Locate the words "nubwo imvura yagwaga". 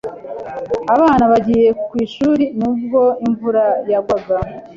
2.59-4.35